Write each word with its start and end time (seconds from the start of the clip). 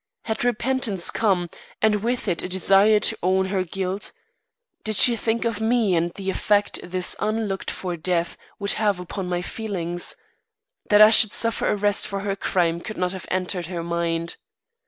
Had 0.23 0.43
repentance 0.43 1.11
come, 1.11 1.47
and 1.79 1.97
with 2.01 2.27
it 2.27 2.41
a 2.41 2.49
desire 2.49 2.97
to 3.01 3.17
own 3.21 3.45
her 3.49 3.63
guilt? 3.63 4.13
Did 4.83 4.95
she 4.95 5.15
think 5.15 5.45
of 5.45 5.61
me 5.61 5.95
and 5.95 6.11
the 6.15 6.31
effect 6.31 6.79
this 6.83 7.15
unlooked 7.19 7.69
for 7.69 7.95
death 7.95 8.35
would 8.57 8.71
have 8.81 8.99
upon 8.99 9.29
my 9.29 9.43
feelings? 9.43 10.15
That 10.89 11.01
I 11.01 11.11
should 11.11 11.33
suffer 11.33 11.71
arrest 11.71 12.07
for 12.07 12.21
her 12.21 12.35
crime 12.35 12.81
could 12.81 12.97
not 12.97 13.11
have 13.11 13.27
entered 13.29 13.67
her 13.67 13.83
mind. 13.83 14.37